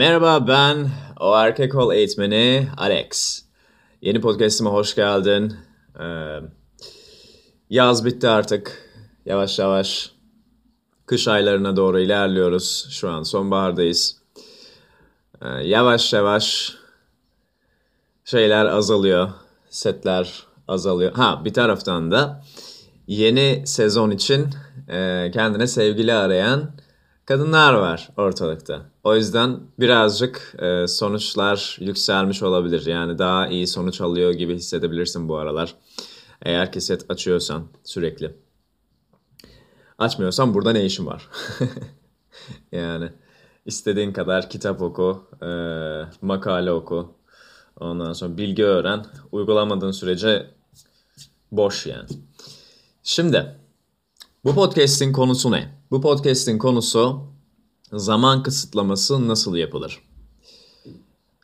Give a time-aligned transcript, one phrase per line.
[0.00, 0.90] Merhaba ben
[1.20, 3.42] o erkek ol eğitmeni Alex.
[4.02, 5.56] Yeni podcastime hoş geldin.
[6.00, 6.38] Ee,
[7.70, 8.90] yaz bitti artık.
[9.26, 10.12] Yavaş yavaş
[11.06, 12.88] kış aylarına doğru ilerliyoruz.
[12.90, 14.16] Şu an sonbahardayız.
[15.42, 16.76] Ee, yavaş yavaş
[18.24, 19.30] şeyler azalıyor.
[19.70, 21.12] Setler azalıyor.
[21.12, 22.44] Ha bir taraftan da
[23.06, 24.48] yeni sezon için
[24.88, 26.70] e, kendine sevgili arayan
[27.26, 28.89] kadınlar var ortalıkta.
[29.04, 32.86] O yüzden birazcık e, sonuçlar yükselmiş olabilir.
[32.86, 35.74] Yani daha iyi sonuç alıyor gibi hissedebilirsin bu aralar.
[36.42, 38.34] Eğer keset açıyorsan sürekli.
[39.98, 41.28] Açmıyorsan burada ne işin var?
[42.72, 43.12] yani
[43.66, 45.46] istediğin kadar kitap oku, e,
[46.22, 47.14] makale oku.
[47.80, 49.06] Ondan sonra bilgi öğren.
[49.32, 50.46] Uygulamadığın sürece
[51.52, 52.08] boş yani.
[53.02, 53.56] Şimdi
[54.44, 55.80] bu podcast'in konusu ne?
[55.90, 57.29] Bu podcast'in konusu
[57.92, 60.02] zaman kısıtlaması nasıl yapılır?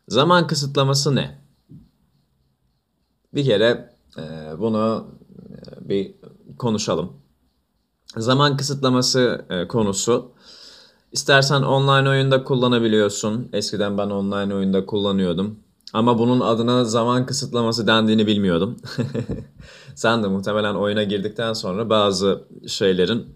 [0.09, 1.39] Zaman kısıtlaması ne?
[3.35, 4.23] Bir kere e,
[4.59, 5.07] bunu
[5.49, 6.15] e, bir
[6.59, 7.13] konuşalım.
[8.17, 10.33] Zaman kısıtlaması e, konusu
[11.13, 13.49] istersen online oyunda kullanabiliyorsun.
[13.53, 15.59] Eskiden ben online oyunda kullanıyordum.
[15.93, 18.77] Ama bunun adına zaman kısıtlaması dendiğini bilmiyordum.
[19.95, 23.27] Sen de muhtemelen oyuna girdikten sonra bazı şeylerin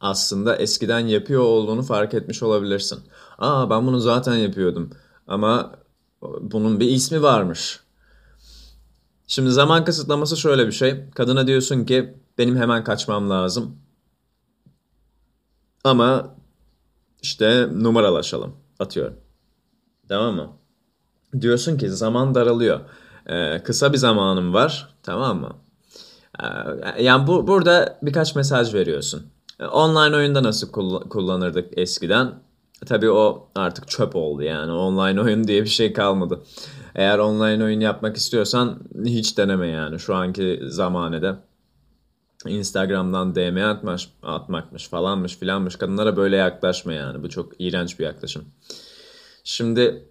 [0.00, 3.00] aslında eskiden yapıyor olduğunu fark etmiş olabilirsin.
[3.38, 4.90] Aa ben bunu zaten yapıyordum
[5.26, 5.72] ama
[6.40, 7.80] bunun bir ismi varmış.
[9.26, 11.10] Şimdi zaman kısıtlaması şöyle bir şey.
[11.14, 13.76] Kadına diyorsun ki benim hemen kaçmam lazım.
[15.84, 16.34] Ama
[17.22, 19.16] işte numaralaşalım atıyorum.
[20.08, 20.52] Tamam mı?
[21.40, 22.80] Diyorsun ki zaman daralıyor.
[23.26, 24.94] Ee, kısa bir zamanım var.
[25.02, 25.56] Tamam mı?
[26.42, 29.26] Ee, yani bu, burada birkaç mesaj veriyorsun.
[29.68, 30.70] Online oyunda nasıl
[31.10, 32.32] kullanırdık eskiden?
[32.86, 34.72] Tabii o artık çöp oldu yani.
[34.72, 36.42] Online oyun diye bir şey kalmadı.
[36.94, 41.34] Eğer online oyun yapmak istiyorsan hiç deneme yani şu anki zamanede.
[42.46, 45.76] Instagram'dan DM atmış, atmakmış falanmış filanmış.
[45.76, 47.22] Kadınlara böyle yaklaşma yani.
[47.22, 48.44] Bu çok iğrenç bir yaklaşım.
[49.44, 50.08] Şimdi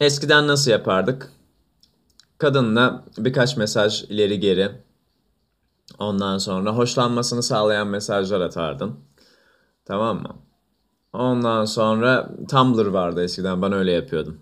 [0.00, 1.32] eskiden nasıl yapardık?
[2.38, 4.70] Kadınla birkaç mesaj ileri geri
[5.98, 8.94] Ondan sonra hoşlanmasını sağlayan mesajlar atardın.
[9.84, 10.36] Tamam mı?
[11.12, 14.40] Ondan sonra Tumblr vardı eskiden ben öyle yapıyordum.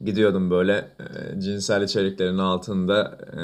[0.00, 3.42] Gidiyordum böyle e, cinsel içeriklerin altında e,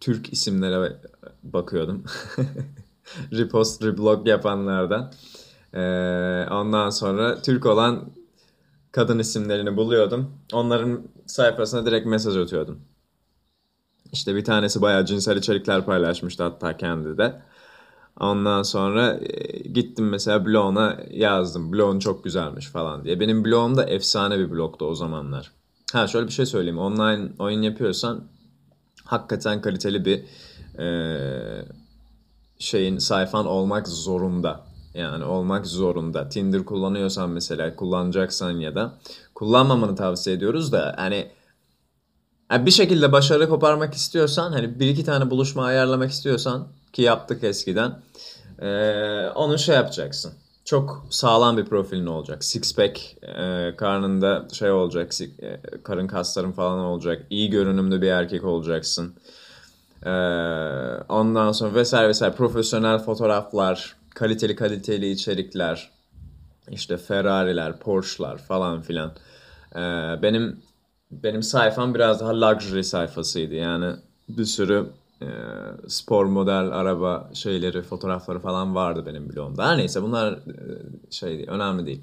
[0.00, 0.96] Türk isimlere
[1.42, 2.04] bakıyordum.
[3.32, 5.12] Repost, reblog yapanlardan.
[5.74, 5.80] E,
[6.50, 8.10] ondan sonra Türk olan
[8.92, 10.30] kadın isimlerini buluyordum.
[10.52, 12.80] Onların sayfasına direkt mesaj atıyordum.
[14.12, 17.42] İşte bir tanesi bayağı cinsel içerikler paylaşmıştı hatta kendi de.
[18.20, 21.72] Ondan sonra e, gittim mesela bloguna yazdım.
[21.72, 23.20] Blogun çok güzelmiş falan diye.
[23.20, 25.50] Benim blogum da efsane bir blogdu o zamanlar.
[25.92, 26.78] Ha şöyle bir şey söyleyeyim.
[26.78, 28.24] Online oyun yapıyorsan
[29.04, 30.24] hakikaten kaliteli bir
[30.78, 30.86] e,
[32.58, 34.60] şeyin sayfan olmak zorunda.
[34.94, 36.28] Yani olmak zorunda.
[36.28, 38.92] Tinder kullanıyorsan mesela kullanacaksan ya da
[39.34, 41.30] kullanmamanı tavsiye ediyoruz da hani
[42.52, 47.44] yani bir şekilde başarı koparmak istiyorsan hani bir iki tane buluşma ayarlamak istiyorsan ki yaptık
[47.44, 47.98] eskiden
[48.62, 50.32] ee, onu şey yapacaksın.
[50.64, 52.44] Çok sağlam bir profilin olacak.
[52.44, 55.20] Six pack e, karnında şey olacak.
[55.20, 57.26] E, karın kasların falan olacak.
[57.30, 59.14] iyi görünümlü bir erkek olacaksın.
[60.06, 60.10] E,
[61.08, 65.90] ondan sonra vesaire vesaire profesyonel fotoğraflar, kaliteli kaliteli içerikler,
[66.70, 69.12] işte Ferrari'ler, Porsche'lar falan filan.
[69.74, 69.82] E,
[70.22, 70.62] benim
[71.12, 73.54] benim sayfam biraz daha luxury sayfasıydı.
[73.54, 73.94] Yani
[74.28, 74.86] bir sürü
[75.22, 75.26] e,
[75.88, 79.68] spor model araba şeyleri, fotoğrafları falan vardı benim blogumda.
[79.68, 80.40] Her neyse bunlar e,
[81.10, 82.00] şey değil, önemli değil.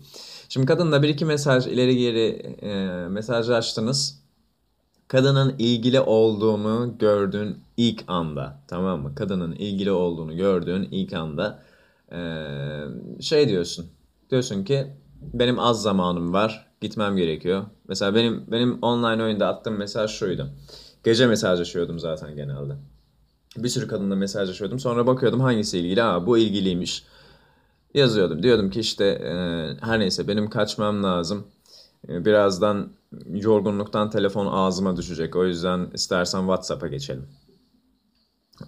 [0.50, 2.28] Şimdi kadınla bir iki mesaj ileri geri
[2.62, 4.20] e, mesajlaştınız.
[5.08, 9.16] Kadının ilgili olduğunu gördüğün ilk anda tamam mı?
[9.16, 11.64] Kadının ilgili olduğunu gördüğün ilk anda
[12.12, 12.20] e,
[13.22, 13.86] şey diyorsun.
[14.32, 14.88] Diyorsun ki
[15.22, 17.66] benim az zamanım var gitmem gerekiyor.
[17.88, 20.50] Mesela benim benim online oyunda attığım mesaj şuydu.
[21.04, 22.76] Gece mesajlaşıyordum zaten genelde.
[23.58, 24.80] Bir sürü kadınla mesajlaşıyordum.
[24.80, 26.04] Sonra bakıyordum hangisi ilgili.
[26.04, 27.04] Aa bu ilgiliymiş.
[27.94, 28.44] Yazıyordum.
[28.44, 29.32] Diyordum ki işte e,
[29.86, 31.48] her neyse benim kaçmam lazım.
[32.10, 32.90] E, birazdan
[33.30, 35.36] yorgunluktan telefon ağzıma düşecek.
[35.36, 37.28] O yüzden istersen WhatsApp'a geçelim.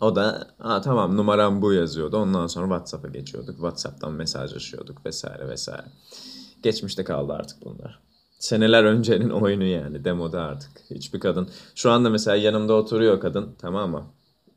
[0.02, 2.18] O da Aa, tamam numaram bu yazıyordu.
[2.18, 3.56] Ondan sonra WhatsApp'a geçiyorduk.
[3.56, 5.86] WhatsApp'tan mesajlaşıyorduk vesaire vesaire.
[6.64, 8.00] Geçmişte kaldı artık bunlar.
[8.40, 10.72] Seneler öncenin oyunu yani demoda artık.
[10.90, 11.50] Hiçbir kadın.
[11.76, 14.06] Şu anda mesela yanımda oturuyor kadın tamam mı?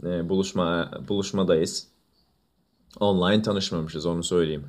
[0.04, 1.88] Ee, buluşma buluşmadayız.
[3.00, 4.64] Online tanışmamışız onu söyleyeyim.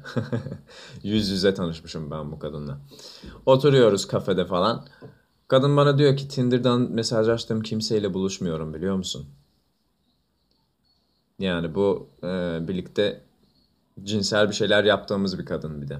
[1.03, 2.77] Yüz yüze tanışmışım ben bu kadınla.
[3.45, 4.87] Oturuyoruz kafede falan.
[5.47, 9.25] Kadın bana diyor ki Tinder'dan mesajlaştığım kimseyle buluşmuyorum biliyor musun?
[11.39, 13.21] Yani bu e, birlikte
[14.03, 15.99] cinsel bir şeyler yaptığımız bir kadın bir de.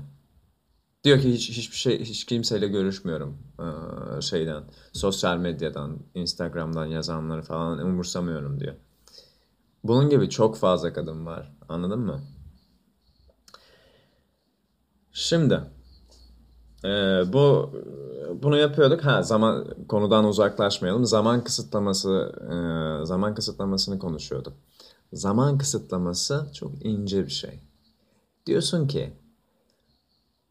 [1.05, 4.63] Diyor ki hiç hiçbir şey hiç kimseyle görüşmüyorum e, şeyden
[4.93, 8.75] sosyal medyadan Instagram'dan yazanları falan umursamıyorum diyor.
[9.83, 11.53] Bunun gibi çok fazla kadın var.
[11.69, 12.21] Anladın mı?
[15.11, 15.61] Şimdi
[16.85, 16.89] e,
[17.33, 17.73] bu
[18.43, 19.05] bunu yapıyorduk.
[19.05, 21.05] Ha zaman konudan uzaklaşmayalım.
[21.05, 24.53] Zaman kısıtlaması e, zaman kısıtlamasını konuşuyorduk.
[25.13, 27.59] Zaman kısıtlaması çok ince bir şey.
[28.45, 29.13] Diyorsun ki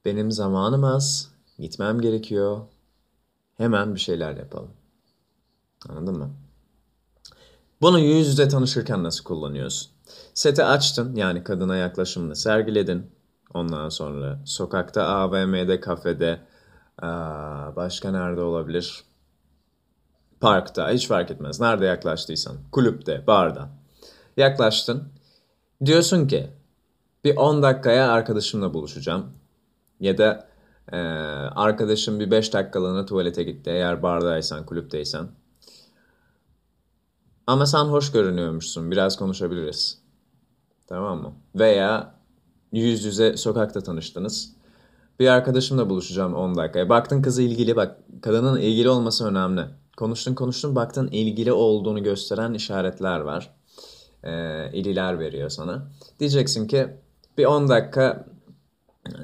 [0.05, 2.61] benim zamanım az, gitmem gerekiyor.
[3.57, 4.71] Hemen bir şeyler yapalım.
[5.89, 6.31] Anladın mı?
[7.81, 9.91] Bunu yüz yüze tanışırken nasıl kullanıyorsun?
[10.35, 13.11] Seti açtın yani kadına yaklaşımını sergiledin.
[13.55, 16.41] Ondan sonra sokakta, AVM'de, kafede,
[17.77, 19.05] başka nerede olabilir?
[20.41, 21.61] Parkta, hiç fark etmez.
[21.61, 23.69] Nerede yaklaştıysan, kulüpte, barda.
[24.37, 25.09] Yaklaştın.
[25.85, 26.51] Diyorsun ki
[27.25, 29.27] bir 10 dakikaya arkadaşımla buluşacağım.
[30.05, 30.47] Ya da
[30.93, 30.97] e,
[31.57, 35.29] arkadaşım bir 5 dakikalığına tuvalete gitti eğer bardaysan, kulüpteysen.
[37.47, 38.91] Ama sen hoş görünüyormuşsun.
[38.91, 39.99] Biraz konuşabiliriz.
[40.87, 41.33] Tamam mı?
[41.55, 42.15] Veya
[42.73, 44.53] yüz yüze sokakta tanıştınız.
[45.21, 46.89] Bir arkadaşımla buluşacağım 10 dakikaya.
[46.89, 47.97] Baktın kızı ilgili bak.
[48.23, 49.63] Kadının ilgili olması önemli.
[49.97, 53.55] Konuştun konuştun baktın ilgili olduğunu gösteren işaretler var.
[54.25, 55.91] Ee, ililer veriyor sana.
[56.21, 56.89] Diyeceksin ki
[57.39, 58.34] bir 10 dakika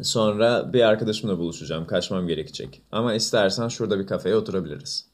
[0.03, 1.87] sonra bir arkadaşımla buluşacağım.
[1.87, 2.83] Kaçmam gerekecek.
[2.93, 5.07] Ama istersen şurada bir kafeye oturabiliriz.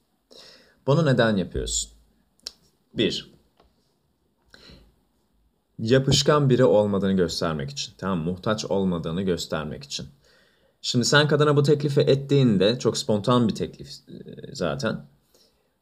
[0.86, 1.90] Bunu neden yapıyorsun?
[2.94, 3.32] Bir,
[5.78, 7.92] yapışkan biri olmadığını göstermek için.
[7.98, 10.06] Tamam muhtaç olmadığını göstermek için.
[10.82, 15.06] Şimdi sen kadına bu teklifi ettiğinde çok spontan bir teklif e, zaten.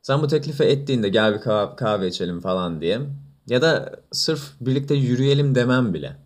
[0.02, 3.00] Sen bu teklifi ettiğinde gel bir kahve, kahve içelim falan diye
[3.46, 6.16] ya da sırf birlikte yürüyelim demem bile.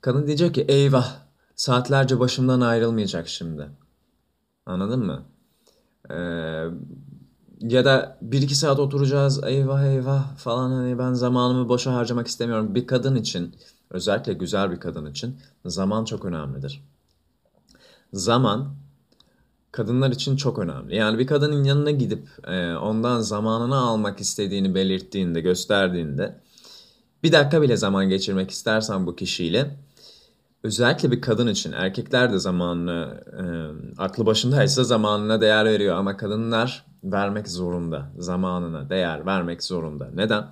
[0.00, 1.23] Kadın diyecek ki eyvah
[1.56, 3.68] saatlerce başımdan ayrılmayacak şimdi.
[4.66, 5.22] Anladın mı?
[6.10, 6.14] Ee,
[7.60, 12.74] ya da bir iki saat oturacağız eyvah eyvah falan hani ben zamanımı boşa harcamak istemiyorum.
[12.74, 13.54] Bir kadın için
[13.90, 16.84] özellikle güzel bir kadın için zaman çok önemlidir.
[18.12, 18.74] Zaman
[19.72, 20.96] kadınlar için çok önemli.
[20.96, 26.40] Yani bir kadının yanına gidip e, ondan zamanını almak istediğini belirttiğinde, gösterdiğinde
[27.22, 29.76] bir dakika bile zaman geçirmek istersen bu kişiyle
[30.64, 33.44] özellikle bir kadın için erkekler de zamanını e,
[34.02, 38.12] aklı başındaysa zamanına değer veriyor ama kadınlar vermek zorunda.
[38.18, 40.10] Zamanına değer vermek zorunda.
[40.14, 40.46] Neden?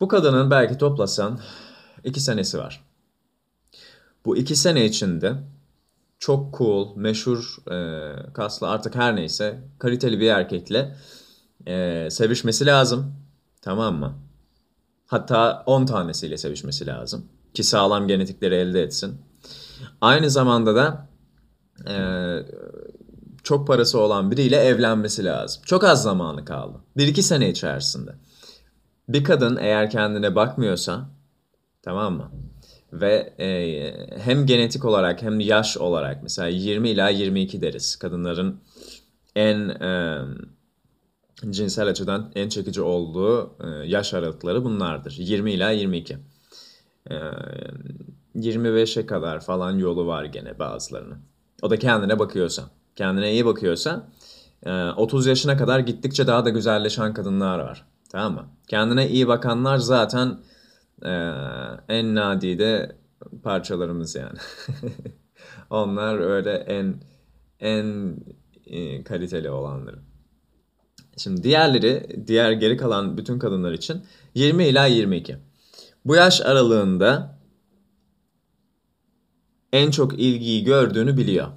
[0.00, 1.40] Bu kadının belki toplasan
[2.04, 2.84] iki senesi var.
[4.24, 5.34] Bu iki sene içinde
[6.18, 10.96] çok cool, meşhur, e, kaslı artık her neyse kaliteli bir erkekle
[11.66, 13.14] e, sevişmesi lazım.
[13.62, 14.14] Tamam mı?
[15.06, 17.26] Hatta 10 tanesiyle sevişmesi lazım.
[17.54, 19.20] Ki sağlam genetikleri elde etsin.
[20.00, 21.08] Aynı zamanda da
[21.88, 21.96] e,
[23.42, 25.62] çok parası olan biriyle evlenmesi lazım.
[25.66, 26.78] Çok az zamanı kaldı.
[26.96, 28.10] 1-2 sene içerisinde.
[29.08, 31.10] Bir kadın eğer kendine bakmıyorsa
[31.82, 32.30] tamam mı?
[32.92, 37.96] Ve e, hem genetik olarak hem yaş olarak mesela 20 ila 22 deriz.
[37.96, 38.60] Kadınların
[39.36, 40.20] en e,
[41.50, 45.14] cinsel açıdan en çekici olduğu e, yaş aralıkları bunlardır.
[45.18, 46.18] 20 ila 22.
[47.10, 47.14] E,
[48.36, 51.18] 25'e kadar falan yolu var gene bazılarının.
[51.62, 54.08] O da kendine bakıyorsa kendine iyi bakıyorsa
[54.96, 57.84] 30 e, yaşına kadar gittikçe daha da güzelleşen kadınlar var.
[58.10, 58.46] Tamam mı?
[58.68, 60.38] Kendine iyi bakanlar zaten
[61.02, 61.10] e,
[61.88, 62.96] en nadide
[63.42, 64.38] parçalarımız yani.
[65.70, 66.94] Onlar öyle en
[67.60, 68.16] en
[68.66, 69.98] e, kaliteli olanları.
[71.16, 74.02] Şimdi diğerleri, diğer geri kalan bütün kadınlar için
[74.34, 75.36] 20 ila 22.
[76.04, 77.38] Bu yaş aralığında
[79.72, 81.48] en çok ilgiyi gördüğünü biliyor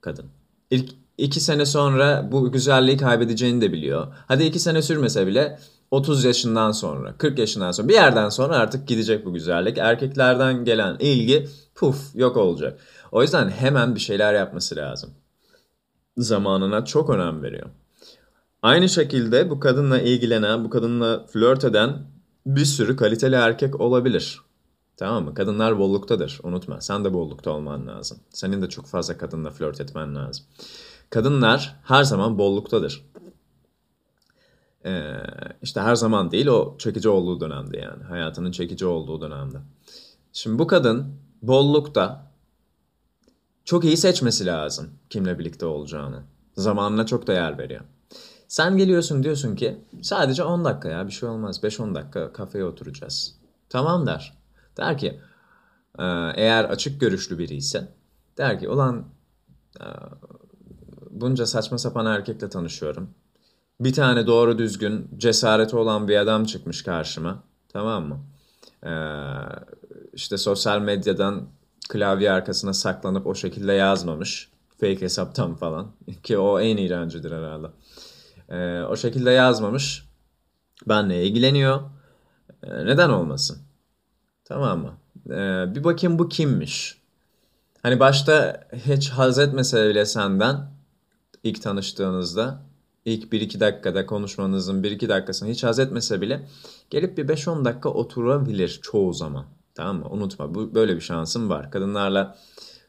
[0.00, 0.26] kadın.
[0.70, 4.06] İlk iki sene sonra bu güzelliği kaybedeceğini de biliyor.
[4.26, 5.58] Hadi iki sene sürmese bile
[5.90, 9.78] 30 yaşından sonra, 40 yaşından sonra bir yerden sonra artık gidecek bu güzellik.
[9.78, 12.80] Erkeklerden gelen ilgi puf yok olacak.
[13.12, 15.10] O yüzden hemen bir şeyler yapması lazım.
[16.16, 17.66] Zamanına çok önem veriyor.
[18.62, 21.98] Aynı şekilde bu kadınla ilgilenen, bu kadınla flört eden
[22.48, 24.40] bir sürü kaliteli erkek olabilir.
[24.96, 25.34] Tamam mı?
[25.34, 26.40] Kadınlar bolluktadır.
[26.42, 26.80] Unutma.
[26.80, 28.18] Sen de bollukta olman lazım.
[28.30, 30.44] Senin de çok fazla kadınla flört etmen lazım.
[31.10, 33.04] Kadınlar her zaman bolluktadır.
[34.84, 35.14] Ee,
[35.62, 38.04] işte her zaman değil o çekici olduğu dönemde yani.
[38.04, 39.58] Hayatının çekici olduğu dönemde.
[40.32, 42.32] Şimdi bu kadın bollukta
[43.64, 46.22] çok iyi seçmesi lazım kimle birlikte olacağını.
[46.56, 47.84] Zamanına çok değer veriyor.
[48.48, 53.34] Sen geliyorsun diyorsun ki sadece 10 dakika ya bir şey olmaz 5-10 dakika kafeye oturacağız.
[53.68, 54.38] Tamam der.
[54.76, 55.20] Der ki
[55.98, 56.02] "Ee,
[56.34, 57.88] eğer açık görüşlü biri ise
[58.38, 59.04] der ki ulan
[59.80, 59.84] e,
[61.10, 63.10] bunca saçma sapan erkekle tanışıyorum.
[63.80, 67.42] Bir tane doğru düzgün cesareti olan bir adam çıkmış karşıma.
[67.68, 68.18] Tamam mı?
[68.84, 68.90] Ee,
[70.12, 71.42] işte sosyal medyadan
[71.88, 74.50] klavye arkasına saklanıp o şekilde yazmamış.
[74.80, 75.86] Fake hesaptan falan.
[76.22, 77.66] Ki o en iğrencidir herhalde.
[78.48, 80.08] Ee, o şekilde yazmamış.
[80.88, 81.80] Benle ilgileniyor.
[82.62, 83.58] Ee, neden olmasın?
[84.44, 84.94] Tamam mı?
[85.26, 86.98] Ee, bir bakayım bu kimmiş?
[87.82, 90.70] Hani başta hiç haz etmese bile senden
[91.44, 92.60] ilk tanıştığınızda
[93.04, 96.48] ilk 1-2 dakikada konuşmanızın 1-2 dakikasını hiç haz etmese bile
[96.90, 99.46] gelip bir 5-10 dakika oturabilir çoğu zaman.
[99.74, 100.06] Tamam mı?
[100.10, 101.70] Unutma bu böyle bir şansın var.
[101.70, 102.38] Kadınlarla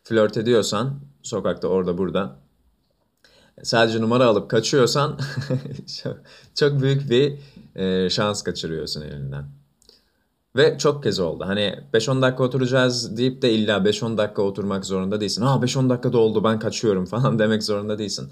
[0.03, 2.35] flört ediyorsan sokakta orada burada
[3.63, 5.19] sadece numara alıp kaçıyorsan
[6.55, 7.33] çok, büyük bir
[7.75, 9.45] e, şans kaçırıyorsun elinden.
[10.55, 11.43] Ve çok kez oldu.
[11.47, 15.41] Hani 5-10 dakika oturacağız deyip de illa 5-10 dakika oturmak zorunda değilsin.
[15.41, 18.31] Ha 5-10 dakika oldu ben kaçıyorum falan demek zorunda değilsin.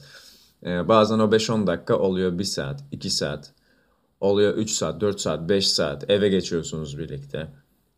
[0.66, 3.52] Ee, bazen o 5-10 dakika oluyor 1 saat, 2 saat.
[4.22, 6.10] Oluyor 3 saat, 4 saat, 5 saat.
[6.10, 7.48] Eve geçiyorsunuz birlikte.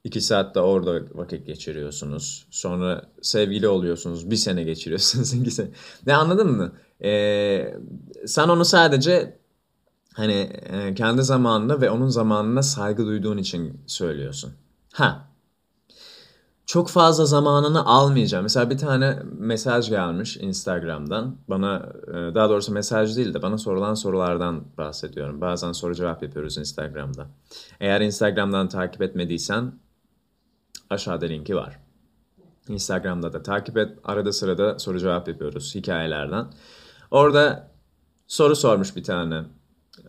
[0.03, 2.45] 2 saat de orada vakit geçiriyorsunuz.
[2.49, 4.31] Sonra sevgili oluyorsunuz.
[4.31, 5.59] Bir sene geçiriyorsunuz.
[6.05, 6.71] Ne anladın mı?
[7.03, 7.73] Ee,
[8.25, 9.39] sen onu sadece
[10.13, 14.51] hani e, kendi zamanına ve onun zamanına saygı duyduğun için söylüyorsun.
[14.93, 15.29] Ha.
[16.65, 18.43] Çok fazla zamanını almayacağım.
[18.43, 21.37] Mesela bir tane mesaj gelmiş Instagram'dan.
[21.47, 25.41] Bana e, daha doğrusu mesaj değil de bana sorulan sorulardan bahsediyorum.
[25.41, 27.27] Bazen soru cevap yapıyoruz Instagram'da.
[27.79, 29.73] Eğer Instagram'dan takip etmediysen
[30.89, 31.79] aşağıda linki var.
[32.67, 33.97] Instagram'da da takip et.
[34.03, 36.47] Arada sırada soru cevap yapıyoruz hikayelerden.
[37.11, 37.71] Orada
[38.27, 39.43] soru sormuş bir tane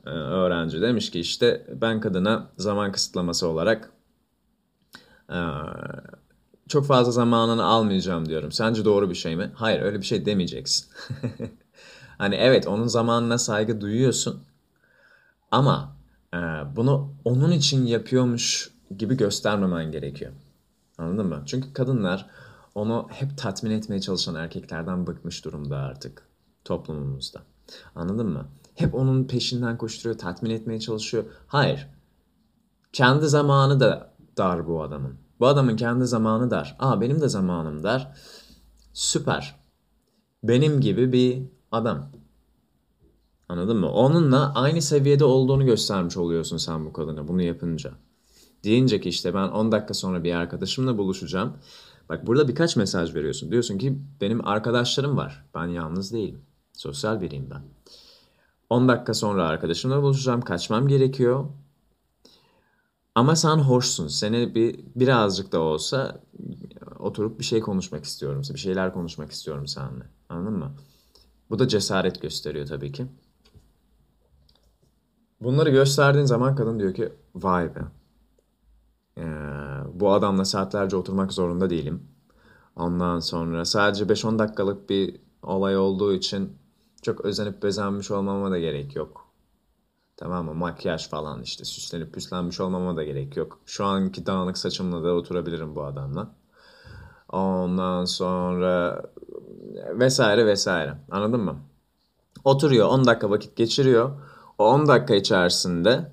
[0.07, 0.83] e, öğrenci.
[0.83, 3.93] Demiş ki işte ben kadına zaman kısıtlaması olarak
[5.33, 5.39] e,
[6.69, 8.53] çok fazla zamanını almayacağım diyorum.
[8.53, 9.51] Sence doğru bir şey mi?
[9.55, 10.87] Hayır öyle bir şey demeyeceksin.
[12.19, 14.43] hani evet onun zamanına saygı duyuyorsun
[15.51, 15.97] ama
[16.35, 16.39] e,
[16.77, 20.33] bunu onun için yapıyormuş gibi göstermemen gerekiyor.
[20.99, 21.43] Anladın mı?
[21.47, 22.27] Çünkü kadınlar
[22.75, 26.30] onu hep tatmin etmeye çalışan erkeklerden bıkmış durumda artık
[26.65, 27.43] toplumumuzda.
[27.95, 28.49] Anladın mı?
[28.75, 31.25] Hep onun peşinden koşturuyor, tatmin etmeye çalışıyor.
[31.47, 31.89] Hayır.
[32.93, 35.15] Kendi zamanı da dar bu adamın.
[35.41, 36.77] Bu adamın kendi zamanı dar.
[36.79, 38.13] Aa benim de zamanım dar.
[38.93, 39.61] Süper.
[40.43, 42.11] Benim gibi bir adam.
[43.49, 43.91] Anladın mı?
[43.93, 47.93] Onunla aynı seviyede olduğunu göstermiş oluyorsun sen bu kadına bunu yapınca.
[48.65, 51.57] Deyince ki işte ben 10 dakika sonra bir arkadaşımla buluşacağım.
[52.09, 53.51] Bak burada birkaç mesaj veriyorsun.
[53.51, 55.47] Diyorsun ki benim arkadaşlarım var.
[55.55, 56.43] Ben yalnız değilim.
[56.81, 57.63] Sosyal biriyim ben.
[58.71, 60.41] 10 dakika sonra arkadaşımla buluşacağım.
[60.41, 61.45] Kaçmam gerekiyor.
[63.15, 64.09] Ama sen hoşsun.
[64.09, 66.21] Seni bir birazcık da olsa
[66.99, 68.43] oturup bir şey konuşmak istiyorum.
[68.55, 70.05] Bir şeyler konuşmak istiyorum seninle.
[70.29, 70.73] Anladın mı?
[71.51, 73.07] Bu da cesaret gösteriyor tabii ki.
[75.41, 77.81] Bunları gösterdiğin zaman kadın diyor ki vay be.
[79.19, 79.23] Ee,
[79.95, 82.03] bu adamla saatlerce oturmak zorunda değilim.
[82.77, 86.60] Ondan sonra sadece 5-10 dakikalık bir olay olduğu için
[87.03, 89.27] çok özenip bezenmiş olmama da gerek yok.
[90.17, 90.55] Tamam mı?
[90.55, 93.59] Makyaj falan işte süslenip püslenmiş olmama da gerek yok.
[93.67, 96.29] Şu anki dağınık saçımla da oturabilirim bu adamla.
[97.29, 99.03] Ondan sonra
[99.95, 100.99] vesaire vesaire.
[101.11, 101.57] Anladın mı?
[102.45, 104.11] Oturuyor 10 dakika vakit geçiriyor.
[104.59, 106.13] O 10 dakika içerisinde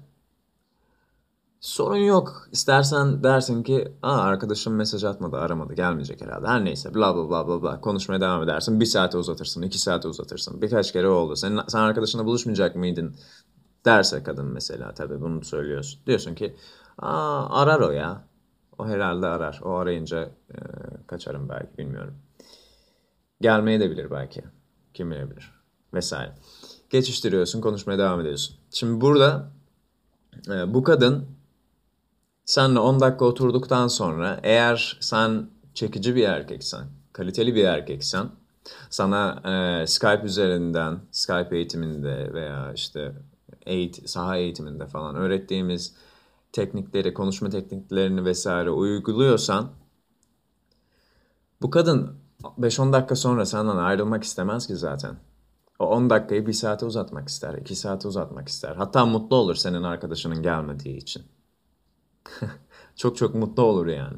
[1.59, 2.47] sorun yok.
[2.51, 6.47] İstersen dersin ki Aa, arkadaşım mesaj atmadı, aramadı, gelmeyecek herhalde.
[6.47, 8.79] Her neyse bla bla bla bla bla konuşmaya devam edersin.
[8.79, 10.61] Bir saate uzatırsın, iki saate uzatırsın.
[10.61, 11.35] Birkaç kere oldu.
[11.35, 13.15] Sen, sen arkadaşınla buluşmayacak mıydın?
[13.85, 15.99] Derse kadın mesela tabii bunu söylüyorsun.
[16.07, 16.55] Diyorsun ki
[16.97, 18.27] Aa, arar o ya.
[18.77, 19.61] O herhalde arar.
[19.63, 20.57] O arayınca e,
[21.07, 22.15] kaçarım belki bilmiyorum.
[23.41, 24.43] Gelmeye de bilir belki.
[24.93, 25.51] Kim bilebilir.
[25.93, 26.31] Vesaire.
[26.89, 28.55] Geçiştiriyorsun, konuşmaya devam ediyorsun.
[28.71, 29.51] Şimdi burada
[30.49, 31.36] e, bu kadın
[32.47, 38.29] senle 10 dakika oturduktan sonra eğer sen çekici bir erkeksen, kaliteli bir erkeksen
[38.89, 43.13] sana e, Skype üzerinden, Skype eğitiminde veya işte
[43.65, 45.95] eğit saha eğitiminde falan öğrettiğimiz
[46.51, 49.69] teknikleri, konuşma tekniklerini vesaire uyguluyorsan
[51.61, 52.15] bu kadın
[52.59, 55.15] 5-10 dakika sonra senden ayrılmak istemez ki zaten.
[55.79, 58.75] O 10 dakikayı bir saate uzatmak ister, 2 saate uzatmak ister.
[58.75, 61.23] Hatta mutlu olur senin arkadaşının gelmediği için.
[62.95, 64.17] çok çok mutlu olur yani.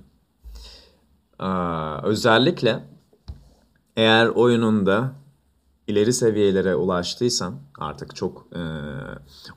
[1.39, 2.84] Aa, özellikle
[3.98, 5.12] eğer oyununda
[5.88, 8.62] ileri seviyelere ulaştıysan artık çok e,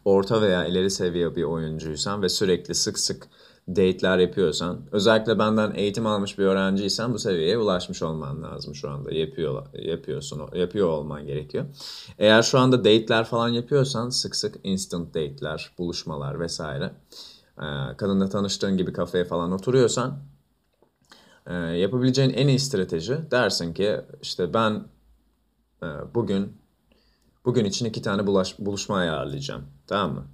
[0.04, 3.28] orta veya ileri seviye bir oyuncuysan ve sürekli sık sık
[3.68, 9.12] date'ler yapıyorsan özellikle benden eğitim almış bir öğrenciysen bu seviyeye ulaşmış olman lazım şu anda
[9.12, 11.64] yapıyor yapıyorsun yapıyor olman gerekiyor.
[12.18, 16.92] Eğer şu anda date'ler falan yapıyorsan sık sık instant date'ler, buluşmalar vesaire
[17.62, 20.18] e, kadınla tanıştığın gibi kafeye falan oturuyorsan
[21.46, 24.84] e, yapabileceğin en iyi strateji dersin ki işte ben
[25.82, 26.56] e, bugün
[27.44, 29.62] bugün için iki tane bulaş, buluşma ayarlayacağım.
[29.86, 30.24] Tamam mı?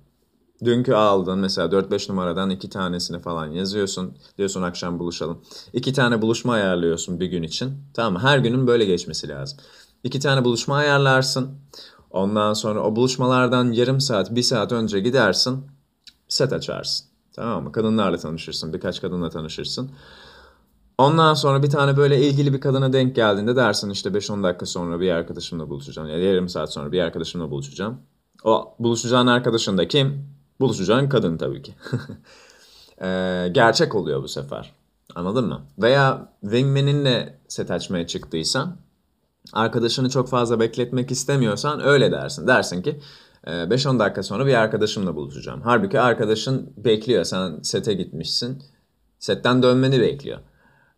[0.65, 4.17] Dünkü aldın mesela 4-5 numaradan iki tanesini falan yazıyorsun.
[4.39, 5.43] Diyorsun akşam buluşalım.
[5.73, 7.75] İki tane buluşma ayarlıyorsun bir gün için.
[7.95, 8.29] Tamam mı?
[8.29, 9.59] Her günün böyle geçmesi lazım.
[10.05, 11.59] İki tane buluşma ayarlarsın.
[12.11, 15.67] Ondan sonra o buluşmalardan yarım saat, bir saat önce gidersin.
[16.29, 17.07] Set açarsın.
[17.39, 17.73] Tamam mı?
[17.73, 18.73] Kadınlarla tanışırsın.
[18.73, 19.91] Birkaç kadınla tanışırsın.
[20.99, 25.01] Ondan sonra bir tane böyle ilgili bir kadına denk geldiğinde dersin işte 5-10 dakika sonra
[25.01, 26.09] bir arkadaşımla buluşacağım.
[26.09, 28.01] Ya yani yarım saat sonra bir arkadaşımla buluşacağım.
[28.45, 30.25] O buluşacağın arkadaşın da kim?
[30.61, 31.75] Buluşacağın kadın tabii ki.
[33.03, 34.73] ee, gerçek oluyor bu sefer.
[35.15, 35.61] Anladın mı?
[35.79, 38.77] Veya wingman'inle set açmaya çıktıysan
[39.53, 42.47] arkadaşını çok fazla bekletmek istemiyorsan öyle dersin.
[42.47, 43.01] Dersin ki
[43.47, 45.61] 5-10 e, dakika sonra bir arkadaşımla buluşacağım.
[45.65, 47.25] Halbuki arkadaşın bekliyor.
[47.25, 48.63] Sen sete gitmişsin.
[49.19, 50.39] Setten dönmeni bekliyor.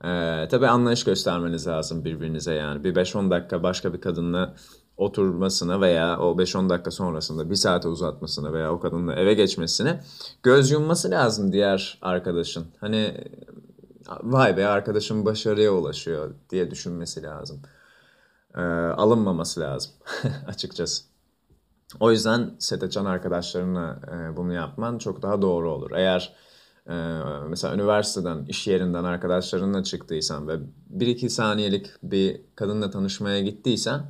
[0.05, 2.85] Ee, tabii anlayış göstermeniz lazım birbirinize yani.
[2.85, 4.55] Bir 5-10 dakika başka bir kadınla
[4.97, 10.01] oturmasına veya o 5-10 dakika sonrasında bir saate uzatmasına veya o kadınla eve geçmesine
[10.43, 12.67] göz yumması lazım diğer arkadaşın.
[12.81, 13.25] Hani
[14.23, 17.61] vay be arkadaşım başarıya ulaşıyor diye düşünmesi lazım.
[18.57, 18.61] Ee,
[18.97, 19.93] alınmaması lazım
[20.47, 21.10] açıkçası.
[22.01, 25.91] O yüzden set açan arkadaşlarına e, bunu yapman çok daha doğru olur.
[25.95, 26.33] Eğer
[26.87, 26.95] e,
[27.49, 30.59] mesela üniversiteden, iş yerinden arkadaşlarınla çıktıysan ve
[30.97, 34.03] 1-2 saniyelik bir kadınla tanışmaya gittiysen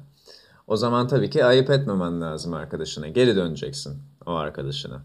[0.66, 3.08] o zaman tabii ki ayıp etmemen lazım arkadaşına.
[3.08, 5.02] Geri döneceksin o arkadaşına.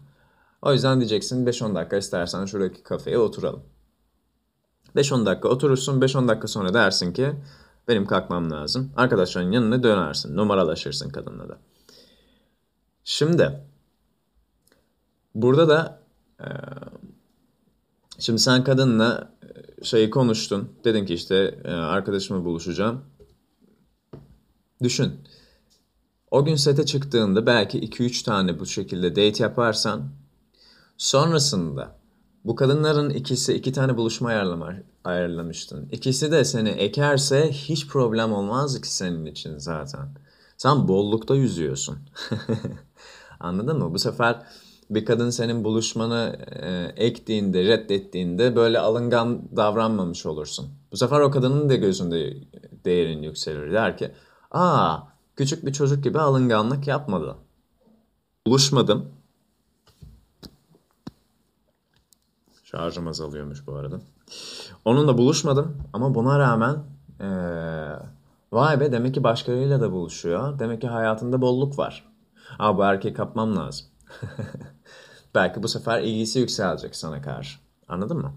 [0.62, 3.62] O yüzden diyeceksin 5-10 dakika istersen şuradaki kafeye oturalım.
[4.96, 7.32] 5-10 dakika oturursun, 5-10 dakika sonra dersin ki
[7.88, 8.92] benim kalkmam lazım.
[8.96, 11.58] Arkadaşların yanına dönersin, numaralaşırsın kadınla da.
[13.16, 13.60] Şimdi
[15.34, 16.02] burada da
[16.40, 16.48] e,
[18.18, 19.32] şimdi sen kadınla
[19.82, 20.72] şeyi konuştun.
[20.84, 23.04] Dedin ki işte e, arkadaşımla buluşacağım.
[24.82, 25.12] Düşün.
[26.30, 30.08] O gün sete çıktığında belki 2-3 tane bu şekilde date yaparsan
[30.96, 31.98] sonrasında
[32.44, 34.74] bu kadınların ikisi iki tane buluşma ayarlama,
[35.04, 35.88] ayarlamıştın.
[35.92, 40.08] İkisi de seni ekerse hiç problem olmaz ki senin için zaten.
[40.56, 41.98] Sen bollukta yüzüyorsun.
[43.40, 43.94] Anladın mı?
[43.94, 44.42] Bu sefer
[44.90, 50.68] bir kadın senin buluşmanı e, ektiğinde, reddettiğinde böyle alıngan davranmamış olursun.
[50.92, 52.36] Bu sefer o kadının da gözünde
[52.84, 53.72] değerin yükselir.
[53.72, 54.12] Der ki,
[54.50, 54.98] aa
[55.36, 57.36] küçük bir çocuk gibi alınganlık yapmadı.
[58.46, 59.08] Buluşmadım.
[62.64, 64.00] Şarjım azalıyormuş bu arada.
[64.84, 66.76] Onunla buluşmadım ama buna rağmen
[67.20, 67.26] ee,
[68.52, 70.58] vay be demek ki başkalarıyla da buluşuyor.
[70.58, 72.15] Demek ki hayatında bolluk var.
[72.58, 73.86] Aa bu erkeği kapmam lazım.
[75.34, 77.58] Belki bu sefer ilgisi yükselecek sana karşı.
[77.88, 78.32] Anladın mı?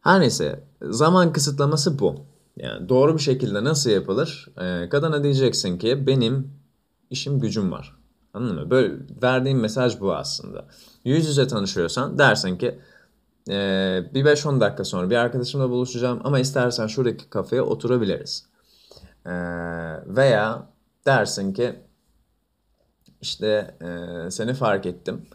[0.00, 2.14] Her neyse zaman kısıtlaması bu.
[2.56, 4.48] Yani doğru bir şekilde nasıl yapılır?
[4.58, 6.52] Ee, kadına diyeceksin ki benim
[7.10, 7.96] işim gücüm var.
[8.34, 8.70] Anladın mı?
[8.70, 10.66] Böyle verdiğim mesaj bu aslında.
[11.04, 12.78] Yüz yüze tanışıyorsan dersin ki
[13.48, 13.54] e,
[14.14, 18.46] bir 5-10 dakika sonra bir arkadaşımla buluşacağım ama istersen şuradaki kafeye oturabiliriz.
[19.26, 19.32] E,
[20.06, 20.66] veya
[21.06, 21.80] dersin ki
[23.22, 25.26] işte e, seni fark ettim.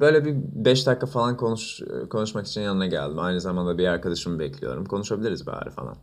[0.00, 1.80] Böyle bir 5 dakika falan konuş,
[2.10, 3.18] konuşmak için yanına geldim.
[3.18, 4.84] Aynı zamanda bir arkadaşımı bekliyorum.
[4.84, 5.96] Konuşabiliriz bari falan.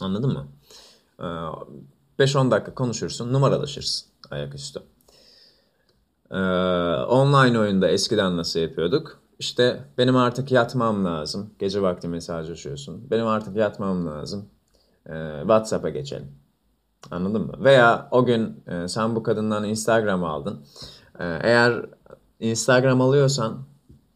[0.00, 0.46] Anladın mı?
[2.18, 4.82] 5-10 dakika konuşursun, numaralaşırsın ayaküstü.
[6.30, 6.36] Ee,
[7.08, 9.20] online oyunda eskiden nasıl yapıyorduk?
[9.38, 11.50] İşte benim artık yatmam lazım.
[11.58, 13.10] Gece vakti mesajlaşıyorsun.
[13.10, 14.48] Benim artık yatmam lazım.
[15.06, 16.32] Ee, WhatsApp'a geçelim.
[17.10, 17.52] Anladın mı?
[17.58, 20.60] Veya o gün e, sen bu kadından Instagram aldın.
[21.18, 21.86] E, eğer
[22.40, 23.58] Instagram alıyorsan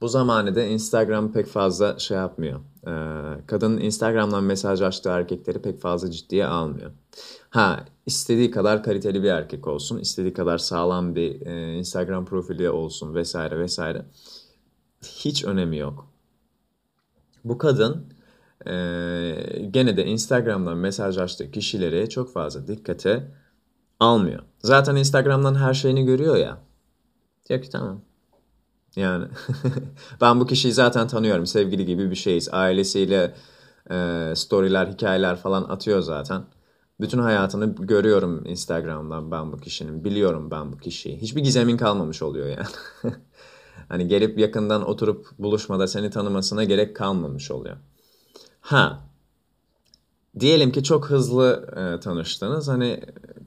[0.00, 2.60] bu zamanede Instagram pek fazla şey yapmıyor.
[2.86, 2.92] E,
[3.46, 6.90] kadın Instagram'dan mesaj açtığı erkekleri pek fazla ciddiye almıyor.
[7.50, 13.14] Ha istediği kadar kaliteli bir erkek olsun, istediği kadar sağlam bir e, Instagram profili olsun
[13.14, 14.06] vesaire vesaire.
[15.02, 16.06] Hiç önemi yok.
[17.44, 18.06] Bu kadın
[18.66, 18.74] e,
[19.70, 23.32] gene de Instagram'dan mesajlaştığı kişileri çok fazla dikkate
[24.00, 24.42] almıyor.
[24.58, 26.58] Zaten Instagram'dan her şeyini görüyor ya.
[27.48, 28.00] Diyor ki tamam.
[28.96, 29.24] Yani
[30.20, 31.46] ben bu kişiyi zaten tanıyorum.
[31.46, 32.48] Sevgili gibi bir şeyiz.
[32.52, 33.34] Ailesiyle
[33.90, 36.44] e, storyler, hikayeler falan atıyor zaten.
[37.00, 40.04] Bütün hayatını görüyorum Instagram'dan ben bu kişinin.
[40.04, 41.16] Biliyorum ben bu kişiyi.
[41.16, 42.66] Hiçbir gizemin kalmamış oluyor yani.
[43.88, 47.76] hani gelip yakından oturup buluşmada seni tanımasına gerek kalmamış oluyor.
[48.62, 49.00] Ha.
[50.40, 52.68] Diyelim ki çok hızlı e, tanıştınız.
[52.68, 53.00] Hani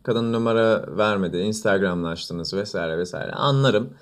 [0.04, 3.32] kadın numara vermedi, Instagram'laştınız vesaire vesaire.
[3.32, 3.94] Anlarım.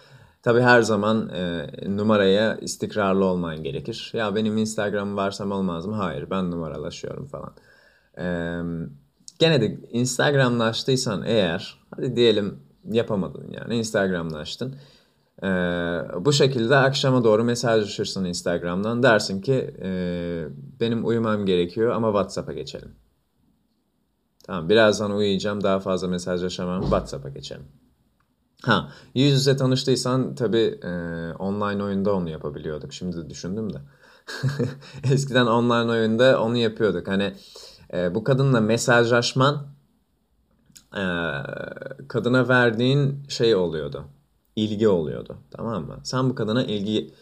[0.43, 4.11] Tabii her zaman e, numaraya istikrarlı olman gerekir.
[4.13, 5.95] Ya benim Instagram varsam olmaz mı?
[5.95, 7.53] Hayır, ben numaralaşıyorum falan.
[8.17, 8.25] E,
[9.39, 12.59] gene de Instagram'laştıysan eğer, hadi diyelim
[12.91, 14.75] yapamadın yani Instagram'laştın.
[15.43, 15.47] E,
[16.25, 19.03] bu şekilde akşama doğru mesajlaşırsın Instagram'dan.
[19.03, 19.89] Dersin ki e,
[20.79, 22.95] benim uyumam gerekiyor ama WhatsApp'a geçelim.
[24.43, 27.65] Tamam birazdan uyuyacağım daha fazla mesajlaşamam WhatsApp'a geçelim.
[28.63, 30.89] Ha, yüz yüze tanıştıysan tabii e,
[31.39, 32.93] online oyunda onu yapabiliyorduk.
[32.93, 33.77] Şimdi de düşündüm de.
[35.13, 37.07] Eskiden online oyunda onu yapıyorduk.
[37.07, 37.33] Hani
[37.93, 39.67] e, bu kadınla mesajlaşman
[40.95, 41.05] e,
[42.07, 44.05] kadına verdiğin şey oluyordu.
[44.55, 45.37] İlgi oluyordu.
[45.51, 45.99] Tamam mı?
[46.03, 47.13] Sen bu kadına ilgi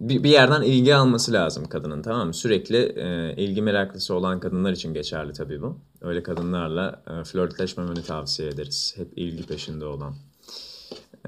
[0.00, 2.34] bir, bir yerden ilgi alması lazım kadının tamam mı?
[2.34, 5.78] Sürekli e, ilgi meraklısı olan kadınlar için geçerli tabii bu.
[6.00, 8.94] Öyle kadınlarla e, flörtleşmemeni tavsiye ederiz.
[8.96, 10.14] Hep ilgi peşinde olan.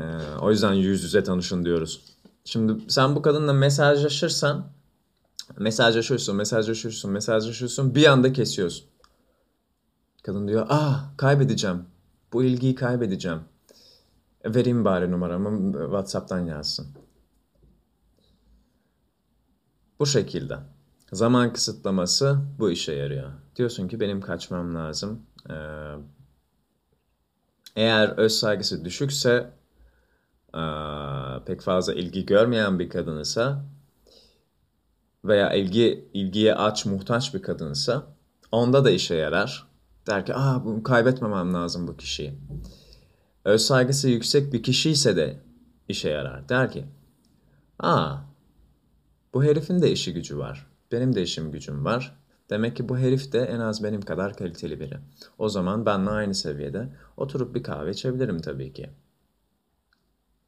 [0.00, 0.02] Ee,
[0.40, 2.00] o yüzden yüz yüze tanışın diyoruz.
[2.44, 4.72] Şimdi sen bu kadınla mesajlaşırsan
[5.58, 8.86] mesajlaşıyorsun, mesajlaşıyorsun, mesajlaşıyorsun bir anda kesiyorsun.
[10.22, 11.84] Kadın diyor ah kaybedeceğim.
[12.32, 13.40] Bu ilgiyi kaybedeceğim.
[14.46, 16.86] E, vereyim bari numaramı Whatsapp'tan yazsın.
[19.98, 20.58] Bu şekilde.
[21.12, 23.32] Zaman kısıtlaması bu işe yarıyor.
[23.56, 25.22] Diyorsun ki benim kaçmam lazım.
[25.50, 25.54] Ee,
[27.76, 29.50] eğer öz saygısı düşükse
[31.46, 33.64] pek fazla ilgi görmeyen bir kadınsa
[35.24, 38.06] veya ilgi ilgiye aç, muhtaç bir kadınsa
[38.52, 39.66] onda da işe yarar.
[40.06, 42.38] Der ki, aa bunu kaybetmemem lazım bu kişiyi.
[43.46, 45.36] Öz saygısı yüksek bir kişi ise de
[45.88, 46.48] işe yarar.
[46.48, 46.84] Der ki,
[47.78, 48.16] aa
[49.34, 50.66] bu herifin de işi gücü var.
[50.92, 52.16] Benim de işim gücüm var.
[52.50, 54.98] Demek ki bu herif de en az benim kadar kaliteli biri.
[55.38, 58.90] O zaman benle aynı seviyede oturup bir kahve içebilirim tabii ki.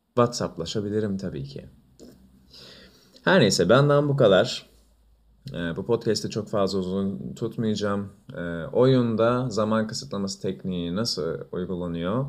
[0.07, 1.67] WhatsApp'laşabilirim tabii ki.
[3.25, 4.67] Her neyse benden bu kadar.
[5.53, 8.13] Ee, bu podcast'i çok fazla uzun tutmayacağım.
[8.37, 12.27] Ee, oyunda zaman kısıtlaması tekniği nasıl uygulanıyor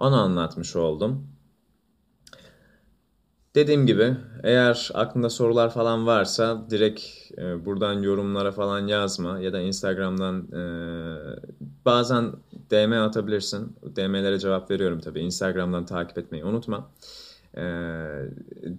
[0.00, 1.26] onu anlatmış oldum.
[3.54, 7.02] Dediğim gibi eğer aklında sorular falan varsa direkt
[7.38, 10.62] e, buradan yorumlara falan yazma ya da Instagram'dan e,
[11.84, 12.32] bazen
[12.70, 13.76] DM atabilirsin.
[13.96, 15.20] DM'lere cevap veriyorum tabii.
[15.20, 16.90] Instagram'dan takip etmeyi unutma.
[17.54, 17.62] E,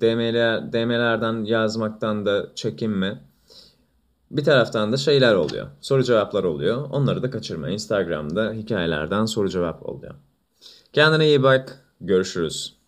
[0.01, 3.21] DM'ler, DM'lerden yazmaktan da çekinme.
[4.31, 5.67] Bir taraftan da şeyler oluyor.
[5.81, 6.87] Soru cevaplar oluyor.
[6.91, 7.69] Onları da kaçırma.
[7.69, 10.13] Instagram'da hikayelerden soru cevap oluyor.
[10.93, 11.85] Kendine iyi bak.
[12.01, 12.80] Görüşürüz.